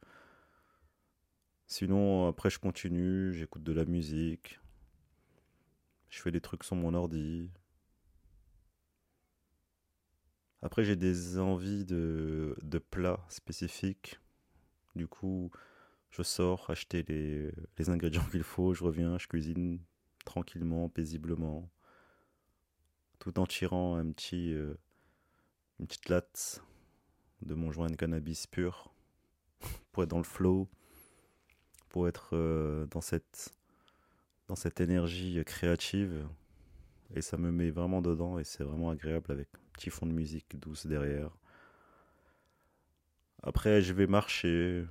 Sinon, 1.66 2.28
après, 2.28 2.50
je 2.50 2.58
continue, 2.58 3.32
j'écoute 3.32 3.62
de 3.62 3.72
la 3.72 3.84
musique. 3.84 4.60
Je 6.10 6.20
fais 6.20 6.30
des 6.30 6.40
trucs 6.40 6.64
sur 6.64 6.76
mon 6.76 6.94
ordi. 6.94 7.50
Après, 10.62 10.84
j'ai 10.84 10.96
des 10.96 11.38
envies 11.38 11.84
de, 11.84 12.56
de 12.62 12.78
plats 12.78 13.24
spécifiques 13.28 14.18
du 14.94 15.08
coup, 15.08 15.50
je 16.10 16.22
sors 16.22 16.70
acheter 16.70 17.02
les 17.02 17.90
ingrédients 17.90 18.24
qu'il 18.30 18.42
faut, 18.42 18.74
je 18.74 18.84
reviens, 18.84 19.18
je 19.18 19.26
cuisine 19.26 19.80
tranquillement, 20.24 20.88
paisiblement, 20.88 21.68
tout 23.18 23.38
en 23.38 23.46
tirant 23.46 23.96
un 23.96 24.10
petit, 24.10 24.52
euh, 24.52 24.74
une 25.80 25.86
petite 25.86 26.08
latte 26.08 26.62
de 27.42 27.54
mon 27.54 27.70
joint 27.70 27.88
de 27.88 27.96
cannabis 27.96 28.46
pur 28.46 28.92
pour 29.92 30.02
être 30.02 30.10
dans 30.10 30.18
le 30.18 30.24
flow, 30.24 30.68
pour 31.88 32.08
être 32.08 32.30
euh, 32.32 32.86
dans, 32.86 33.00
cette, 33.00 33.54
dans 34.48 34.56
cette 34.56 34.80
énergie 34.80 35.42
créative. 35.44 36.26
Et 37.14 37.22
ça 37.22 37.36
me 37.36 37.52
met 37.52 37.70
vraiment 37.70 38.02
dedans 38.02 38.38
et 38.38 38.44
c'est 38.44 38.64
vraiment 38.64 38.90
agréable 38.90 39.30
avec 39.30 39.48
un 39.54 39.72
petit 39.72 39.90
fond 39.90 40.06
de 40.06 40.12
musique 40.12 40.58
douce 40.58 40.86
derrière. 40.86 41.30
Après, 43.42 43.82
je 43.82 43.92
vais 43.92 44.06
marcher. 44.06 44.86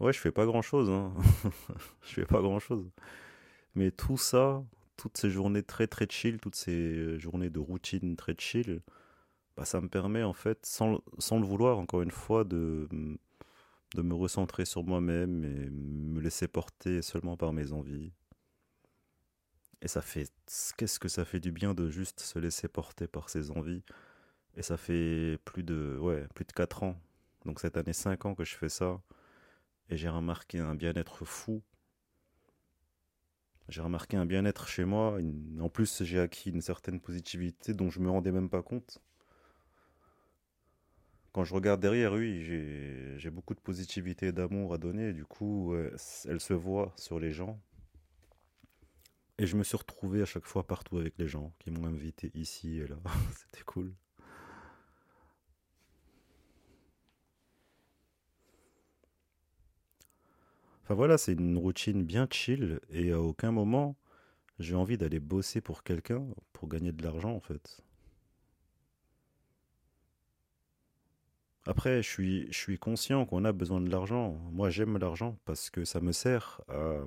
Ouais, 0.00 0.12
je 0.12 0.18
fais 0.18 0.32
pas 0.32 0.46
grand 0.46 0.62
chose, 0.62 0.88
hein. 0.90 1.12
je 2.02 2.14
fais 2.14 2.24
pas 2.24 2.40
grand 2.40 2.58
chose. 2.58 2.90
Mais 3.74 3.90
tout 3.90 4.16
ça, 4.16 4.64
toutes 5.02 5.18
ces 5.18 5.30
journées 5.30 5.64
très 5.64 5.88
très 5.88 6.06
chill, 6.08 6.38
toutes 6.38 6.54
ces 6.54 7.18
journées 7.18 7.50
de 7.50 7.58
routine 7.58 8.14
très 8.14 8.36
chill, 8.38 8.82
bah, 9.56 9.64
ça 9.64 9.80
me 9.80 9.88
permet 9.88 10.22
en 10.22 10.32
fait, 10.32 10.64
sans, 10.64 11.00
sans 11.18 11.40
le 11.40 11.44
vouloir, 11.46 11.78
encore 11.80 12.02
une 12.02 12.12
fois, 12.12 12.44
de, 12.44 12.88
de 13.96 14.02
me 14.02 14.14
recentrer 14.14 14.64
sur 14.64 14.84
moi-même 14.84 15.44
et 15.44 15.70
me 15.70 16.20
laisser 16.20 16.46
porter 16.46 17.02
seulement 17.02 17.36
par 17.36 17.52
mes 17.52 17.72
envies. 17.72 18.12
Et 19.80 19.88
ça 19.88 20.02
fait. 20.02 20.30
Qu'est-ce 20.76 21.00
que 21.00 21.08
ça 21.08 21.24
fait 21.24 21.40
du 21.40 21.50
bien 21.50 21.74
de 21.74 21.90
juste 21.90 22.20
se 22.20 22.38
laisser 22.38 22.68
porter 22.68 23.08
par 23.08 23.28
ses 23.28 23.50
envies 23.50 23.82
et 24.56 24.62
ça 24.62 24.76
fait 24.76 25.38
plus 25.44 25.62
de, 25.64 25.98
ouais, 26.00 26.26
plus 26.34 26.44
de 26.44 26.52
4 26.52 26.82
ans. 26.84 26.96
Donc 27.46 27.58
cette 27.60 27.76
année, 27.76 27.92
5 27.94 28.26
ans 28.26 28.34
que 28.36 28.44
je 28.44 28.54
fais 28.54 28.68
ça. 28.68 29.00
Et 29.90 29.96
j'ai 29.96 30.08
remarqué 30.08 30.60
un 30.60 30.74
bien-être 30.76 31.24
fou. 31.24 31.62
J'ai 33.68 33.80
remarqué 33.80 34.16
un 34.16 34.26
bien-être 34.26 34.68
chez 34.68 34.84
moi. 34.84 35.18
En 35.60 35.68
plus, 35.68 36.02
j'ai 36.02 36.20
acquis 36.20 36.50
une 36.50 36.60
certaine 36.60 37.00
positivité 37.00 37.74
dont 37.74 37.90
je 37.90 38.00
me 38.00 38.10
rendais 38.10 38.32
même 38.32 38.50
pas 38.50 38.62
compte. 38.62 38.98
Quand 41.32 41.44
je 41.44 41.54
regarde 41.54 41.80
derrière, 41.80 42.12
oui, 42.12 42.42
j'ai 42.42 43.30
beaucoup 43.30 43.54
de 43.54 43.60
positivité 43.60 44.26
et 44.26 44.32
d'amour 44.32 44.74
à 44.74 44.78
donner. 44.78 45.12
du 45.12 45.24
coup, 45.24 45.74
elle 45.74 46.40
se 46.40 46.52
voit 46.52 46.92
sur 46.96 47.18
les 47.18 47.32
gens. 47.32 47.58
Et 49.38 49.46
je 49.46 49.56
me 49.56 49.64
suis 49.64 49.76
retrouvé 49.76 50.22
à 50.22 50.26
chaque 50.26 50.46
fois 50.46 50.66
partout 50.66 50.98
avec 50.98 51.18
les 51.18 51.26
gens 51.26 51.52
qui 51.58 51.70
m'ont 51.70 51.86
invité 51.86 52.30
ici 52.34 52.78
et 52.78 52.86
là. 52.86 52.96
C'était 53.36 53.64
cool. 53.64 53.92
Enfin 60.84 60.94
voilà, 60.94 61.18
c'est 61.18 61.32
une 61.32 61.58
routine 61.58 62.04
bien 62.04 62.28
chill 62.30 62.78
et 62.90 63.10
à 63.12 63.20
aucun 63.20 63.50
moment 63.50 63.96
j'ai 64.60 64.76
envie 64.76 64.98
d'aller 64.98 65.20
bosser 65.20 65.62
pour 65.62 65.84
quelqu'un 65.84 66.26
pour 66.52 66.68
gagner 66.68 66.92
de 66.92 67.02
l'argent 67.04 67.32
en 67.34 67.40
fait. 67.40 67.82
Après, 71.66 72.02
je 72.04 72.08
suis, 72.08 72.46
je 72.52 72.56
suis 72.58 72.78
conscient 72.78 73.24
qu'on 73.26 73.44
a 73.44 73.50
besoin 73.52 73.80
de 73.80 73.90
l'argent. 73.90 74.36
Moi, 74.52 74.70
j'aime 74.70 74.96
l'argent 74.98 75.36
parce 75.44 75.70
que 75.70 75.84
ça 75.84 76.00
me 76.00 76.12
sert 76.12 76.60
à, 76.68 77.00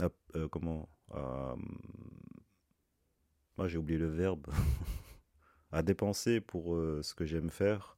à, 0.00 0.08
euh, 0.36 0.48
comment, 0.48 0.88
à- 1.12 1.54
moi 3.56 3.68
j'ai 3.68 3.78
oublié 3.78 3.98
le 3.98 4.08
verbe, 4.08 4.46
à 5.72 5.82
dépenser 5.82 6.40
pour 6.40 6.74
euh, 6.74 7.00
ce 7.02 7.14
que 7.14 7.24
j'aime 7.24 7.50
faire 7.50 7.96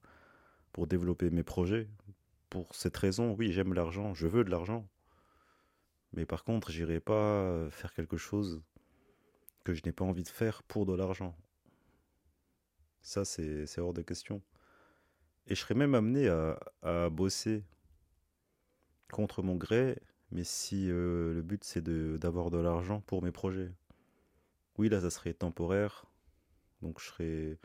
pour 0.74 0.88
développer 0.88 1.30
mes 1.30 1.44
projets. 1.44 1.88
Pour 2.50 2.74
cette 2.74 2.96
raison, 2.96 3.32
oui, 3.38 3.52
j'aime 3.52 3.72
l'argent, 3.72 4.12
je 4.12 4.26
veux 4.26 4.42
de 4.42 4.50
l'argent. 4.50 4.86
Mais 6.12 6.26
par 6.26 6.42
contre, 6.42 6.72
j'irai 6.72 6.98
pas 6.98 7.70
faire 7.70 7.94
quelque 7.94 8.16
chose 8.16 8.60
que 9.62 9.72
je 9.72 9.82
n'ai 9.86 9.92
pas 9.92 10.04
envie 10.04 10.24
de 10.24 10.28
faire 10.28 10.64
pour 10.64 10.84
de 10.84 10.92
l'argent. 10.92 11.36
Ça, 13.02 13.24
c'est 13.24 13.78
hors 13.78 13.94
de 13.94 14.02
question. 14.02 14.42
Et 15.46 15.54
je 15.54 15.60
serais 15.60 15.74
même 15.74 15.94
amené 15.94 16.28
à, 16.82 17.08
bosser 17.08 17.62
contre 19.12 19.42
mon 19.42 19.54
gré, 19.54 20.02
mais 20.32 20.42
si 20.42 20.90
euh, 20.90 21.34
le 21.34 21.42
but 21.42 21.62
c'est 21.62 21.84
d'avoir 22.18 22.50
de 22.50 22.58
l'argent 22.58 23.00
pour 23.02 23.22
mes 23.22 23.30
projets. 23.30 23.70
oui, 24.76 24.88
là, 24.88 25.00
ça 25.00 25.10
serait 25.10 25.34
temporaire. 25.34 26.06
Donc 26.82 27.00
je 27.00 27.06
serais, 27.06 27.58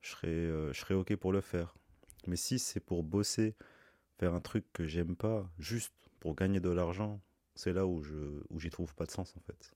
je 0.00 0.10
serais, 0.10 0.28
euh, 0.28 0.72
je 0.72 0.80
serais 0.80 0.94
ok 0.94 1.14
pour 1.16 1.32
le 1.32 1.42
faire. 1.42 1.74
Mais 2.28 2.36
si 2.36 2.58
c'est 2.58 2.80
pour 2.80 3.02
bosser, 3.02 3.56
faire 4.18 4.34
un 4.34 4.40
truc 4.40 4.66
que 4.74 4.86
j'aime 4.86 5.16
pas, 5.16 5.50
juste 5.58 5.94
pour 6.20 6.34
gagner 6.34 6.60
de 6.60 6.68
l'argent, 6.68 7.22
c'est 7.54 7.72
là 7.72 7.86
où 7.86 8.02
je, 8.02 8.42
où 8.50 8.60
j'y 8.60 8.68
trouve 8.68 8.94
pas 8.94 9.06
de 9.06 9.10
sens 9.10 9.34
en 9.36 9.40
fait. 9.40 9.74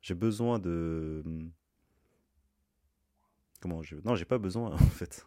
J'ai 0.00 0.14
besoin 0.14 0.58
de, 0.58 1.22
comment 3.60 3.82
je, 3.82 3.96
non, 4.04 4.16
j'ai 4.16 4.24
pas 4.24 4.38
besoin 4.38 4.72
en 4.72 4.78
fait. 4.78 5.26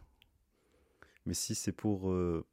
Mais 1.26 1.34
si 1.34 1.54
c'est 1.54 1.72
pour 1.72 2.10
euh, 2.10 2.44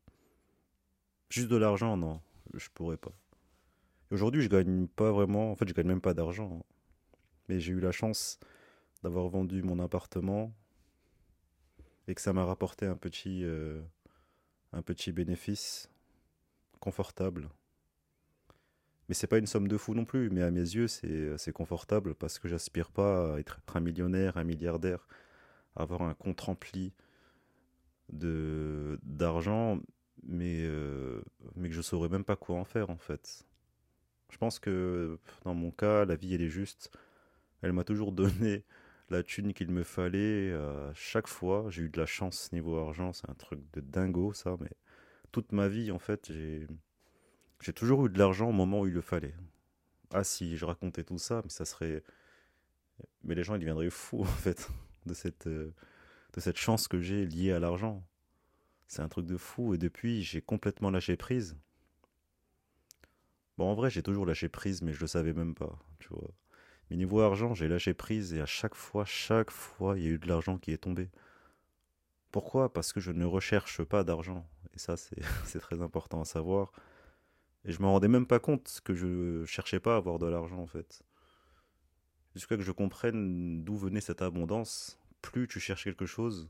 juste 1.30 1.48
de 1.48 1.56
l'argent, 1.56 1.98
non, 1.98 2.22
je 2.54 2.70
pourrais 2.74 2.98
pas. 2.98 3.14
Aujourd'hui, 4.12 4.44
je 4.44 4.50
gagne 4.50 4.88
pas 4.88 5.12
vraiment, 5.12 5.52
en 5.52 5.56
fait, 5.56 5.68
je 5.68 5.74
gagne 5.74 5.88
même 5.88 6.02
pas 6.02 6.14
d'argent. 6.14 6.64
Mais 7.50 7.60
j'ai 7.60 7.74
eu 7.74 7.80
la 7.80 7.92
chance 7.92 8.40
d'avoir 9.02 9.28
vendu 9.30 9.64
mon 9.64 9.80
appartement 9.80 10.54
et 12.08 12.16
que 12.16 12.22
ça 12.22 12.34
m'a 12.34 12.46
rapporté 12.46 12.86
un 12.86 12.96
petit, 12.96 13.44
euh, 13.44 13.82
un 14.74 14.82
petit 14.82 15.12
bénéfice 15.12 15.90
confortable. 16.80 17.50
Mais 19.10 19.16
c'est 19.16 19.28
pas 19.28 19.38
une 19.38 19.48
somme 19.48 19.68
de 19.68 19.78
fou 19.78 19.94
non 19.94 20.06
plus, 20.06 20.30
mais 20.30 20.42
à 20.42 20.52
mes 20.52 20.60
yeux, 20.60 20.88
c'est 20.88 21.52
confortable 21.54 22.14
parce 22.16 22.40
que 22.40 22.48
j'aspire 22.48 22.92
pas 22.92 23.36
à 23.36 23.40
être 23.40 23.60
un 23.74 23.80
millionnaire, 23.80 24.38
un 24.38 24.44
milliardaire, 24.44 25.08
avoir 25.76 26.02
un 26.02 26.14
compte 26.14 26.42
rempli 26.42 26.94
d'argent, 28.10 29.80
mais, 30.24 30.62
euh, 30.64 31.22
mais 31.56 31.70
que 31.70 31.76
je 31.76 31.82
saurais 31.82 32.10
même 32.10 32.24
pas 32.24 32.36
quoi 32.36 32.58
en 32.58 32.66
faire 32.66 32.90
en 32.90 32.98
fait. 32.98 33.46
Je 34.30 34.38
pense 34.38 34.60
que 34.60 35.20
dans 35.46 35.54
mon 35.54 35.72
cas, 35.72 36.06
la 36.06 36.16
vie 36.16 36.34
elle 36.34 36.42
est 36.42 36.50
juste. 36.50 36.92
Elle 37.62 37.74
m'a 37.74 37.84
toujours 37.84 38.12
donné 38.14 38.66
la 39.10 39.24
thune 39.24 39.54
qu'il 39.54 39.70
me 39.70 39.84
fallait 39.84 40.54
à 40.54 40.92
chaque 40.94 41.28
fois. 41.28 41.66
J'ai 41.70 41.84
eu 41.84 41.90
de 41.90 42.00
la 42.00 42.06
chance 42.06 42.52
niveau 42.52 42.78
argent, 42.78 43.14
c'est 43.14 43.30
un 43.30 43.36
truc 43.36 43.60
de 43.74 43.82
dingo 43.82 44.34
ça, 44.34 44.58
mais 44.60 44.72
toute 45.32 45.52
ma 45.52 45.68
vie 45.68 45.92
en 45.92 46.00
fait, 46.00 46.32
j'ai 46.32 46.68
j'ai 47.62 47.74
toujours 47.74 48.06
eu 48.06 48.10
de 48.10 48.20
l'argent 48.20 48.50
au 48.50 48.54
moment 48.54 48.82
où 48.82 48.88
il 48.88 48.94
le 48.94 49.02
fallait. 49.02 49.36
Ah 50.12 50.24
si 50.24 50.58
je 50.58 50.66
racontais 50.66 51.04
tout 51.04 51.18
ça, 51.18 51.42
mais 51.44 51.50
ça 51.50 51.66
serait 51.66 52.04
mais 53.24 53.36
les 53.36 53.44
gens 53.44 53.56
ils 53.56 53.60
deviendraient 53.60 53.90
fous 53.90 54.22
en 54.22 54.26
fait 54.26 54.70
de 55.06 55.14
cette 55.14 55.48
euh, 55.48 55.74
de 56.34 56.42
cette 56.42 56.58
chance 56.58 56.88
que 56.88 57.02
j'ai 57.02 57.26
liée 57.26 57.52
à 57.52 57.60
l'argent. 57.60 58.04
C'est 58.88 59.02
un 59.02 59.10
truc 59.10 59.26
de 59.26 59.38
fou 59.38 59.74
et 59.74 59.78
depuis, 59.78 60.24
j'ai 60.24 60.42
complètement 60.42 60.90
lâché 60.92 61.18
prise. 61.18 61.58
Bon, 63.58 63.70
en 63.70 63.74
vrai, 63.74 63.90
j'ai 63.90 64.04
toujours 64.04 64.26
lâché 64.26 64.48
prise, 64.50 64.82
mais 64.82 64.94
je 64.94 65.02
le 65.02 65.08
savais 65.08 65.34
même 65.34 65.56
pas, 65.56 65.78
tu 66.00 66.10
vois. 66.10 66.32
Mais 66.90 66.96
niveau 66.96 67.22
argent, 67.22 67.54
j'ai 67.54 67.68
lâché 67.68 67.94
prise 67.94 68.34
et 68.34 68.42
à 68.42 68.46
chaque 68.46 68.76
fois, 68.76 69.06
chaque 69.06 69.52
fois, 69.52 69.98
il 69.98 70.06
y 70.06 70.08
a 70.08 70.12
eu 70.12 70.20
de 70.20 70.28
l'argent 70.28 70.58
qui 70.58 70.72
est 70.72 70.78
tombé. 70.78 71.10
Pourquoi? 72.32 72.72
Parce 72.72 72.94
que 72.94 73.00
je 73.00 73.12
ne 73.12 73.26
recherche 73.26 73.84
pas 73.84 74.04
d'argent. 74.04 74.48
Et 74.74 74.80
ça, 74.80 74.96
c'est 74.98 75.20
très 75.60 75.82
important 75.82 76.22
à 76.22 76.26
savoir. 76.26 76.72
Et 77.66 77.72
je 77.72 77.82
me 77.82 77.88
rendais 77.88 78.08
même 78.08 78.28
pas 78.28 78.40
compte 78.40 78.80
que 78.84 78.94
je 78.94 79.44
cherchais 79.46 79.80
pas 79.80 79.96
à 79.96 79.98
avoir 79.98 80.20
de 80.20 80.28
l'argent, 80.28 80.60
en 80.60 80.68
fait. 80.68 81.04
Jusqu'à 82.34 82.56
que 82.56 82.64
je 82.64 82.72
comprenne 82.72 83.64
d'où 83.64 83.76
venait 83.76 84.02
cette 84.02 84.22
abondance, 84.22 85.00
plus 85.22 85.48
tu 85.48 85.60
cherches 85.60 85.84
quelque 85.84 86.06
chose, 86.06 86.48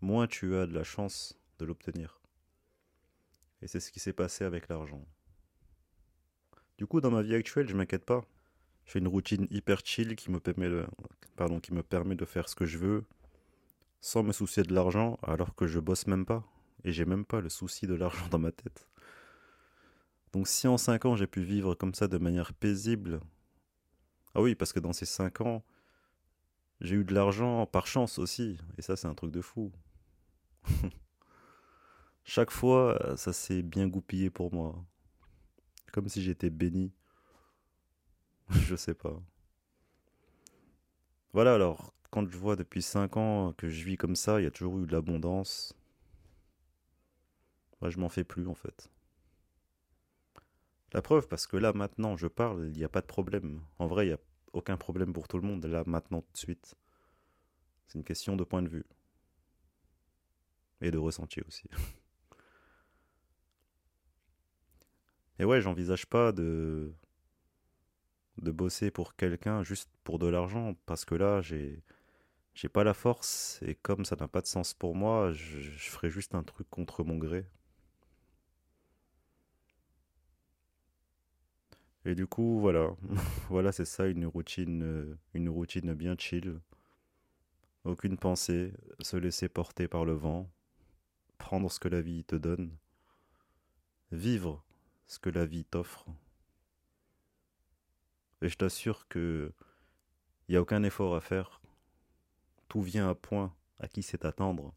moins 0.00 0.26
tu 0.26 0.56
as 0.56 0.66
de 0.66 0.74
la 0.74 0.84
chance 0.84 1.38
de 1.58 1.64
l'obtenir. 1.64 2.20
Et 3.62 3.68
c'est 3.68 3.80
ce 3.80 3.92
qui 3.92 4.00
s'est 4.00 4.12
passé 4.12 4.44
avec 4.44 4.68
l'argent. 4.68 5.04
Du 6.78 6.86
coup, 6.86 7.00
dans 7.00 7.10
ma 7.10 7.22
vie 7.22 7.34
actuelle, 7.34 7.68
je 7.68 7.76
m'inquiète 7.76 8.04
pas. 8.04 8.24
J'ai 8.86 9.00
une 9.00 9.08
routine 9.08 9.46
hyper 9.50 9.80
chill 9.84 10.14
qui 10.16 10.30
me 10.30 10.40
permet 10.40 10.68
de, 10.68 10.86
qui 11.60 11.74
me 11.74 11.82
permet 11.82 12.14
de 12.14 12.24
faire 12.24 12.48
ce 12.48 12.54
que 12.54 12.66
je 12.66 12.78
veux 12.78 13.04
sans 14.00 14.22
me 14.22 14.32
soucier 14.32 14.62
de 14.62 14.72
l'argent 14.72 15.18
alors 15.22 15.54
que 15.54 15.66
je 15.66 15.80
bosse 15.80 16.06
même 16.06 16.24
pas 16.24 16.44
et 16.84 16.92
j'ai 16.92 17.04
même 17.04 17.24
pas 17.24 17.40
le 17.40 17.48
souci 17.48 17.86
de 17.86 17.94
l'argent 17.94 18.28
dans 18.30 18.38
ma 18.38 18.52
tête. 18.52 18.88
Donc 20.32 20.46
si 20.46 20.68
en 20.68 20.78
5 20.78 21.04
ans 21.06 21.16
j'ai 21.16 21.26
pu 21.26 21.42
vivre 21.42 21.74
comme 21.74 21.94
ça 21.94 22.06
de 22.08 22.18
manière 22.18 22.52
paisible, 22.52 23.20
ah 24.34 24.42
oui, 24.42 24.54
parce 24.54 24.74
que 24.74 24.80
dans 24.80 24.92
ces 24.92 25.06
5 25.06 25.40
ans, 25.40 25.64
j'ai 26.82 26.96
eu 26.96 27.04
de 27.04 27.14
l'argent 27.14 27.64
par 27.64 27.86
chance 27.86 28.18
aussi, 28.18 28.58
et 28.76 28.82
ça 28.82 28.94
c'est 28.94 29.08
un 29.08 29.14
truc 29.14 29.30
de 29.32 29.40
fou. 29.40 29.72
Chaque 32.24 32.50
fois, 32.50 33.16
ça 33.16 33.32
s'est 33.32 33.62
bien 33.62 33.88
goupillé 33.88 34.28
pour 34.30 34.52
moi. 34.52 34.84
Comme 35.92 36.08
si 36.08 36.20
j'étais 36.20 36.50
béni. 36.50 36.92
je 38.50 38.76
sais 38.76 38.94
pas. 38.94 39.20
Voilà, 41.32 41.54
alors, 41.54 41.92
quand 42.10 42.28
je 42.30 42.38
vois 42.38 42.56
depuis 42.56 42.82
5 42.82 43.16
ans 43.16 43.52
que 43.52 43.68
je 43.68 43.84
vis 43.84 43.96
comme 43.96 44.16
ça, 44.16 44.40
il 44.40 44.44
y 44.44 44.46
a 44.46 44.50
toujours 44.50 44.78
eu 44.78 44.86
de 44.86 44.92
l'abondance. 44.92 45.74
Moi, 47.80 47.90
je 47.90 47.98
m'en 47.98 48.08
fais 48.08 48.24
plus 48.24 48.46
en 48.48 48.54
fait. 48.54 48.90
La 50.92 51.02
preuve, 51.02 51.28
parce 51.28 51.46
que 51.46 51.56
là 51.56 51.72
maintenant 51.72 52.16
je 52.16 52.26
parle, 52.26 52.68
il 52.68 52.78
n'y 52.78 52.84
a 52.84 52.88
pas 52.88 53.00
de 53.02 53.06
problème. 53.06 53.60
En 53.78 53.86
vrai, 53.86 54.06
il 54.06 54.08
n'y 54.08 54.14
a 54.14 54.20
aucun 54.52 54.76
problème 54.76 55.12
pour 55.12 55.28
tout 55.28 55.36
le 55.36 55.46
monde, 55.46 55.64
là 55.66 55.82
maintenant 55.86 56.22
tout 56.22 56.32
de 56.32 56.38
suite. 56.38 56.74
C'est 57.86 57.98
une 57.98 58.04
question 58.04 58.36
de 58.36 58.44
point 58.44 58.62
de 58.62 58.68
vue. 58.68 58.86
Et 60.80 60.90
de 60.90 60.98
ressenti 60.98 61.40
aussi. 61.46 61.68
Et 65.38 65.44
ouais, 65.44 65.60
j'envisage 65.60 66.06
pas 66.06 66.32
de 66.32 66.94
de 68.38 68.50
bosser 68.50 68.90
pour 68.90 69.16
quelqu'un 69.16 69.62
juste 69.62 69.90
pour 70.04 70.18
de 70.18 70.26
l'argent 70.28 70.74
parce 70.86 71.04
que 71.04 71.14
là 71.14 71.40
j'ai 71.42 71.82
j'ai 72.54 72.68
pas 72.68 72.84
la 72.84 72.94
force 72.94 73.60
et 73.62 73.76
comme 73.76 74.04
ça 74.04 74.16
n'a 74.16 74.28
pas 74.28 74.40
de 74.42 74.46
sens 74.46 74.74
pour 74.74 74.96
moi, 74.96 75.32
je, 75.32 75.60
je 75.60 75.90
ferai 75.90 76.10
juste 76.10 76.34
un 76.34 76.42
truc 76.42 76.68
contre 76.70 77.04
mon 77.04 77.18
gré. 77.18 77.46
Et 82.06 82.14
du 82.14 82.26
coup, 82.26 82.58
voilà, 82.60 82.90
voilà, 83.50 83.72
c'est 83.72 83.84
ça 83.84 84.06
une 84.06 84.26
routine, 84.26 85.18
une 85.34 85.48
routine 85.48 85.92
bien 85.94 86.16
chill. 86.18 86.60
Aucune 87.84 88.16
pensée, 88.18 88.72
se 89.00 89.16
laisser 89.16 89.48
porter 89.48 89.88
par 89.88 90.04
le 90.04 90.12
vent, 90.12 90.50
prendre 91.38 91.70
ce 91.70 91.80
que 91.80 91.88
la 91.88 92.00
vie 92.02 92.24
te 92.24 92.36
donne, 92.36 92.76
vivre 94.12 94.64
ce 95.06 95.18
que 95.18 95.30
la 95.30 95.46
vie 95.46 95.64
t'offre. 95.64 96.06
Et 98.42 98.48
je 98.48 98.56
t'assure 98.56 99.08
que 99.08 99.52
il 100.48 100.52
n'y 100.52 100.56
a 100.56 100.62
aucun 100.62 100.82
effort 100.82 101.16
à 101.16 101.20
faire. 101.20 101.60
Tout 102.68 102.82
vient 102.82 103.08
à 103.08 103.14
point 103.14 103.54
à 103.80 103.88
qui 103.88 104.02
sait 104.02 104.24
attendre. 104.24 104.72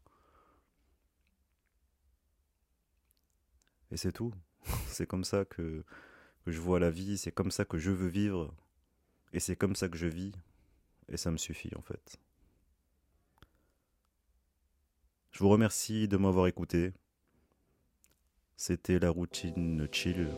Et 3.90 3.96
c'est 3.96 4.12
tout. 4.12 4.32
c'est 4.86 5.06
comme 5.06 5.24
ça 5.24 5.44
que, 5.44 5.84
que 6.44 6.50
je 6.50 6.60
vois 6.60 6.80
la 6.80 6.90
vie, 6.90 7.18
c'est 7.18 7.32
comme 7.32 7.50
ça 7.50 7.64
que 7.64 7.78
je 7.78 7.90
veux 7.90 8.08
vivre, 8.08 8.54
et 9.32 9.40
c'est 9.40 9.56
comme 9.56 9.76
ça 9.76 9.88
que 9.88 9.96
je 9.96 10.06
vis, 10.06 10.32
et 11.08 11.16
ça 11.16 11.30
me 11.30 11.36
suffit 11.36 11.74
en 11.76 11.82
fait. 11.82 12.18
Je 15.32 15.38
vous 15.40 15.48
remercie 15.48 16.08
de 16.08 16.16
m'avoir 16.16 16.46
écouté. 16.48 16.92
C'était 18.56 18.98
la 18.98 19.10
routine 19.10 19.88
chill. 19.90 20.28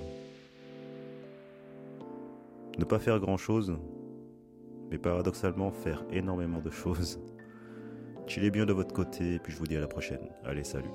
Ne 2.78 2.84
pas 2.84 2.98
faire 2.98 3.20
grand 3.20 3.36
chose, 3.36 3.76
mais 4.90 4.98
paradoxalement 4.98 5.70
faire 5.70 6.04
énormément 6.10 6.60
de 6.60 6.70
choses. 6.70 7.20
Chillez 8.26 8.50
bien 8.50 8.66
de 8.66 8.72
votre 8.72 8.94
côté, 8.94 9.34
et 9.34 9.38
puis 9.38 9.52
je 9.52 9.58
vous 9.58 9.66
dis 9.66 9.76
à 9.76 9.80
la 9.80 9.88
prochaine. 9.88 10.30
Allez, 10.44 10.64
salut. 10.64 10.90